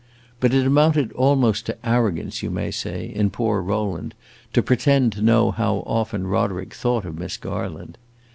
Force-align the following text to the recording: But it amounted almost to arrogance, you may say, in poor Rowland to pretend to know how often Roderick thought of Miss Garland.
But 0.39 0.51
it 0.51 0.65
amounted 0.65 1.11
almost 1.11 1.67
to 1.67 1.77
arrogance, 1.87 2.41
you 2.41 2.49
may 2.49 2.71
say, 2.71 3.05
in 3.05 3.29
poor 3.29 3.61
Rowland 3.61 4.15
to 4.51 4.63
pretend 4.63 5.11
to 5.13 5.21
know 5.21 5.51
how 5.51 5.83
often 5.85 6.25
Roderick 6.25 6.73
thought 6.73 7.05
of 7.05 7.19
Miss 7.19 7.37
Garland. 7.37 7.99